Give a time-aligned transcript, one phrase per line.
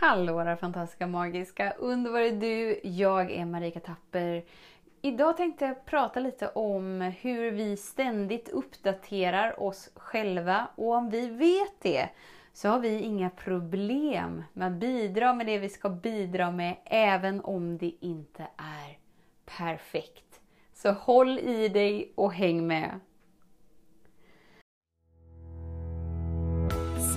[0.00, 2.80] Hallå där fantastiska, magiska, underbara du!
[2.82, 4.44] Jag är Marika Tapper.
[5.02, 11.26] Idag tänkte jag prata lite om hur vi ständigt uppdaterar oss själva och om vi
[11.26, 12.08] vet det
[12.52, 17.40] så har vi inga problem med att bidra med det vi ska bidra med även
[17.40, 18.98] om det inte är
[19.58, 20.40] perfekt.
[20.74, 23.00] Så håll i dig och häng med!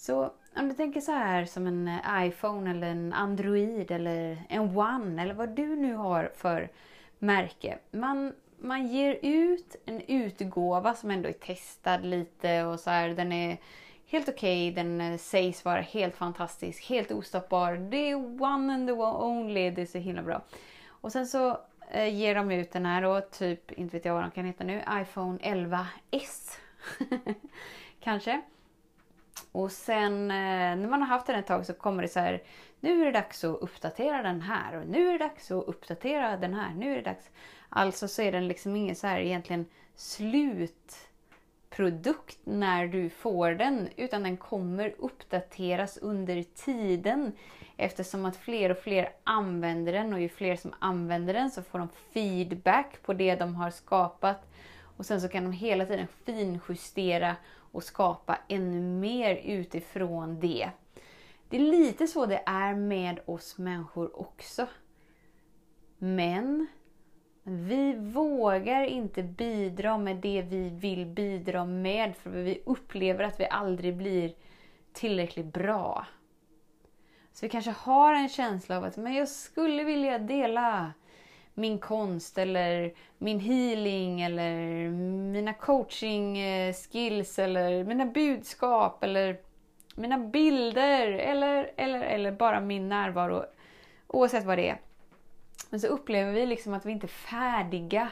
[0.00, 4.76] Så om du tänker så här som en eh, iPhone eller en Android eller en
[4.76, 6.68] One eller vad du nu har för
[7.18, 7.78] märke.
[7.90, 13.32] Man, man ger ut en utgåva som ändå är testad lite och så här, den
[13.32, 13.58] är
[14.06, 17.72] helt okej, okay, den eh, sägs vara helt fantastisk, helt ostoppbar.
[17.72, 20.42] Det är one and the only, det är så himla bra.
[20.86, 24.22] Och sen så eh, ger de ut den här då, typ, inte vet jag vad
[24.22, 26.58] den kan heta nu, iPhone 11S.
[28.00, 28.42] Kanske.
[29.52, 32.42] Och sen eh, när man har haft den ett tag så kommer det så här.
[32.80, 36.36] Nu är det dags att uppdatera den här och nu är det dags att uppdatera
[36.36, 36.74] den här.
[36.74, 37.30] Nu är det dags.
[37.68, 40.78] Alltså så är den liksom ingen så här egentligen slutprodukt
[42.44, 43.88] när du får den.
[43.96, 47.32] Utan den kommer uppdateras under tiden.
[47.76, 51.78] Eftersom att fler och fler använder den och ju fler som använder den så får
[51.78, 54.46] de feedback på det de har skapat.
[55.00, 57.36] Och sen så kan de hela tiden finjustera
[57.72, 60.70] och skapa ännu mer utifrån det.
[61.48, 64.66] Det är lite så det är med oss människor också.
[65.98, 66.66] Men
[67.42, 73.46] vi vågar inte bidra med det vi vill bidra med för vi upplever att vi
[73.46, 74.34] aldrig blir
[74.92, 76.06] tillräckligt bra.
[77.32, 80.92] Så vi kanske har en känsla av att men jag skulle vilja dela
[81.54, 84.54] min konst eller min healing eller
[85.32, 89.36] mina coaching eh, skills eller mina budskap eller
[89.94, 93.44] mina bilder eller, eller, eller bara min närvaro.
[94.06, 94.80] Oavsett vad det är.
[95.70, 98.08] Men så upplever vi liksom att vi inte är färdiga.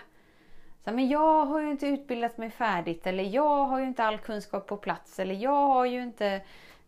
[0.84, 4.19] Så, men jag har ju inte utbildat mig färdigt eller jag har ju inte all
[4.19, 6.41] kunskap på plats eller jag har ju inte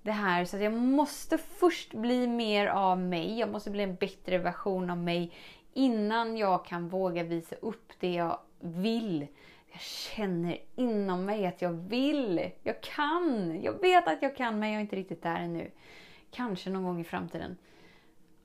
[0.03, 3.39] det här så att jag måste först bli mer av mig.
[3.39, 5.33] Jag måste bli en bättre version av mig
[5.73, 9.27] innan jag kan våga visa upp det jag vill.
[9.73, 12.51] Jag känner inom mig att jag vill.
[12.63, 13.61] Jag kan.
[13.63, 15.71] Jag vet att jag kan men jag är inte riktigt där ännu.
[16.31, 17.57] Kanske någon gång i framtiden.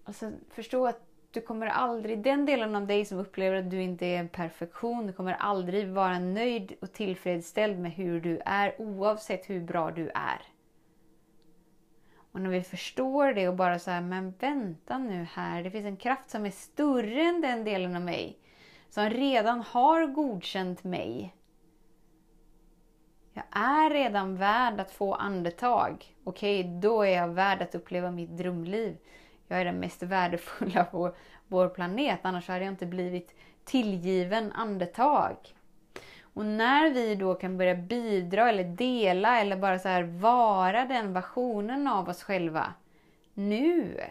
[0.03, 4.05] Alltså förstå att du kommer aldrig, den delen av dig som upplever att du inte
[4.05, 9.49] är en perfektion, du kommer aldrig vara nöjd och tillfredsställd med hur du är oavsett
[9.49, 10.41] hur bra du är.
[12.35, 15.85] Och när vi förstår det och bara så här, men vänta nu här, det finns
[15.85, 18.37] en kraft som är större än den delen av mig.
[18.89, 21.35] Som redan har godkänt mig.
[23.33, 26.15] Jag är redan värd att få andetag.
[26.23, 28.97] Okej, okay, då är jag värd att uppleva mitt drömliv.
[29.47, 31.15] Jag är den mest värdefulla på
[31.47, 35.35] vår planet, annars hade jag inte blivit tillgiven andetag.
[36.35, 41.13] Och när vi då kan börja bidra eller dela eller bara så här vara den
[41.13, 42.73] versionen av oss själva
[43.33, 44.01] nu.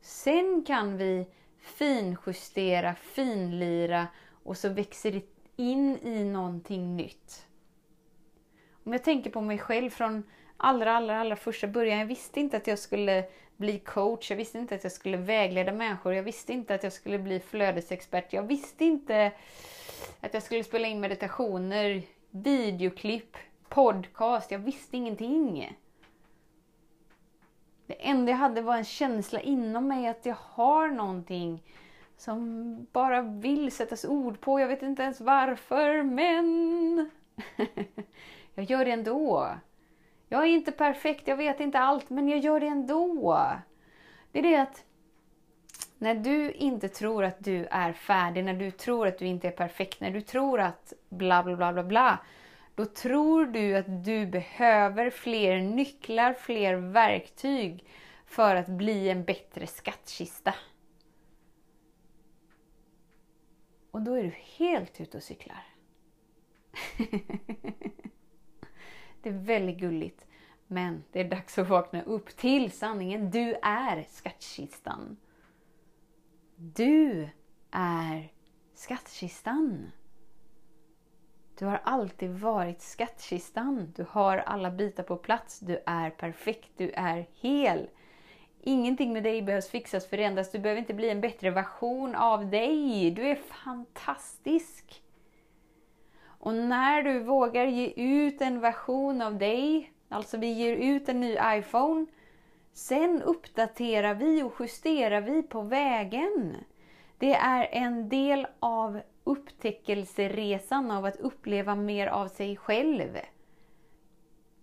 [0.00, 1.26] Sen kan vi
[1.58, 4.06] finjustera, finlira
[4.42, 5.22] och så växer det
[5.56, 7.46] in i någonting nytt.
[8.84, 10.22] Om jag tänker på mig själv från
[10.56, 11.98] allra, allra, allra första början.
[11.98, 13.24] Jag visste inte att jag skulle
[13.56, 14.30] bli coach.
[14.30, 16.14] Jag visste inte att jag skulle vägleda människor.
[16.14, 18.32] Jag visste inte att jag skulle bli flödesexpert.
[18.32, 19.32] Jag visste inte
[20.20, 23.36] att jag skulle spela in meditationer, videoklipp,
[23.68, 24.50] podcast.
[24.50, 25.78] Jag visste ingenting.
[27.86, 31.62] Det enda jag hade var en känsla inom mig att jag har någonting
[32.16, 34.60] som bara vill sättas ord på.
[34.60, 37.10] Jag vet inte ens varför, men
[38.54, 39.50] jag gör det ändå.
[40.28, 43.36] Jag är inte perfekt, jag vet inte allt, men jag gör det ändå.
[44.32, 44.84] Det är det att
[46.00, 49.52] när du inte tror att du är färdig, när du tror att du inte är
[49.52, 52.18] perfekt, när du tror att bla bla bla bla bla.
[52.74, 57.84] Då tror du att du behöver fler nycklar, fler verktyg
[58.26, 60.54] för att bli en bättre skattkista.
[63.90, 65.64] Och då är du helt ute och cyklar.
[69.22, 70.26] det är väldigt gulligt.
[70.66, 73.30] Men det är dags att vakna upp till sanningen.
[73.30, 75.16] Du är skattkistan.
[76.62, 77.28] Du
[77.70, 78.32] är
[78.74, 79.90] skattkistan.
[81.58, 83.92] Du har alltid varit skattkistan.
[83.96, 85.60] Du har alla bitar på plats.
[85.60, 86.68] Du är perfekt.
[86.76, 87.88] Du är hel.
[88.62, 90.50] Ingenting med dig behövs fixas, förändras.
[90.50, 93.10] Du behöver inte bli en bättre version av dig.
[93.10, 95.02] Du är fantastisk.
[96.22, 101.20] Och när du vågar ge ut en version av dig, alltså vi ger ut en
[101.20, 102.06] ny iPhone,
[102.72, 106.56] sen uppdaterar vi och justerar vi på vägen.
[107.18, 113.18] Det är en del av upptäckelseresan av att uppleva mer av sig själv.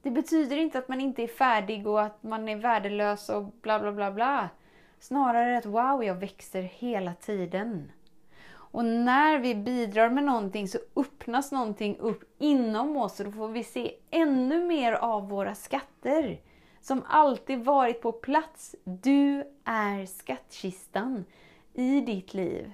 [0.01, 3.79] Det betyder inte att man inte är färdig och att man är värdelös och bla
[3.79, 4.49] bla bla bla.
[4.99, 7.91] Snarare att wow, jag växer hela tiden.
[8.49, 13.47] Och när vi bidrar med någonting så öppnas någonting upp inom oss och då får
[13.47, 16.39] vi se ännu mer av våra skatter.
[16.87, 18.75] Som alltid varit på plats.
[18.83, 21.25] Du är skattkistan
[21.73, 22.73] i ditt liv.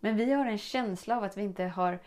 [0.00, 1.98] Men vi har en känsla av att vi inte har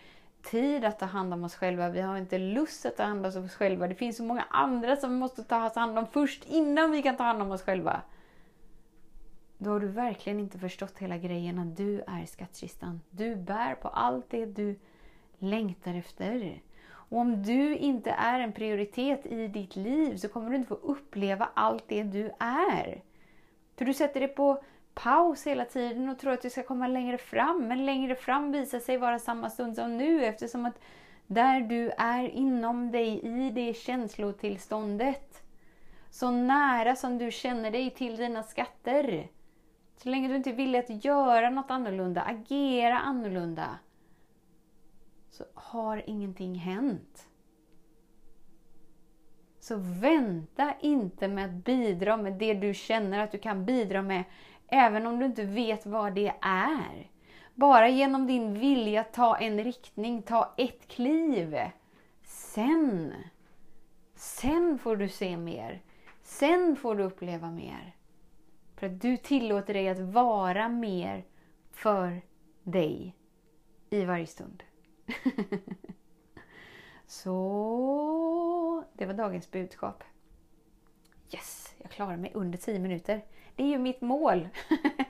[0.41, 1.89] tid att ta hand om oss själva.
[1.89, 3.87] Vi har inte lust att ta hand om oss själva.
[3.87, 7.17] Det finns så många andra som vi måste ta hand om först innan vi kan
[7.17, 8.01] ta hand om oss själva.
[9.57, 13.01] Då har du verkligen inte förstått hela grejen att du är skattkistan.
[13.09, 14.79] Du bär på allt det du
[15.37, 16.61] längtar efter.
[17.13, 20.75] Och om du inte är en prioritet i ditt liv så kommer du inte få
[20.75, 23.01] uppleva allt det du är.
[23.77, 24.63] För du sätter det på
[24.93, 27.67] paus hela tiden och tror att du ska komma längre fram.
[27.67, 30.79] Men längre fram visar sig vara samma stund som nu eftersom att
[31.27, 35.43] där du är inom dig i det känslotillståndet.
[36.09, 39.27] Så nära som du känner dig till dina skatter.
[39.97, 43.77] Så länge du inte vill att göra något annorlunda, agera annorlunda,
[45.33, 47.27] så har ingenting hänt.
[49.59, 54.23] Så vänta inte med att bidra med det du känner att du kan bidra med
[54.67, 57.11] Även om du inte vet vad det är.
[57.55, 61.57] Bara genom din vilja ta en riktning, ta ett kliv.
[62.23, 63.13] Sen,
[64.15, 65.81] sen får du se mer.
[66.21, 67.95] Sen får du uppleva mer.
[68.75, 71.25] För att du tillåter dig att vara mer
[71.71, 72.21] för
[72.63, 73.15] dig
[73.89, 74.63] i varje stund.
[77.07, 80.03] Så det var dagens budskap.
[81.33, 83.21] Yes, jag klarar mig under 10 minuter.
[83.55, 84.49] Det är ju mitt mål.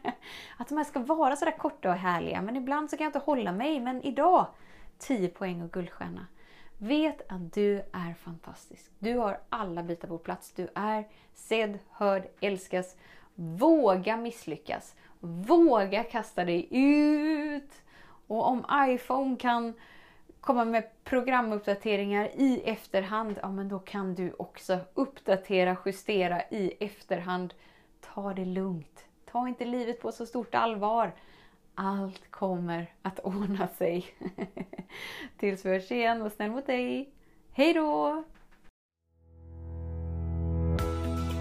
[0.57, 2.41] att de här ska vara sådär korta och härliga.
[2.41, 3.79] Men ibland så kan jag inte hålla mig.
[3.79, 4.47] Men idag,
[4.97, 6.27] 10 poäng och guldstjärna.
[6.77, 8.91] Vet att du är fantastisk.
[8.99, 10.51] Du har alla bitar på plats.
[10.51, 12.95] Du är sedd, hörd, älskas.
[13.35, 14.95] Våga misslyckas.
[15.19, 17.82] Våga kasta dig ut.
[18.33, 19.73] Och om iPhone kan
[20.41, 27.53] komma med programuppdateringar i efterhand, ja men då kan du också uppdatera, justera i efterhand
[28.01, 29.05] ta det lugnt.
[29.31, 31.11] Ta inte livet på så stort allvar.
[31.75, 34.05] Allt kommer att ordna sig.
[35.37, 37.09] Tills vi hörs igen, var snäll mot dig.
[37.51, 38.23] Hej då!